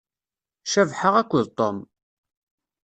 Cabḥa 0.71 1.09
akked 1.19 1.47
Tom. 1.57 1.77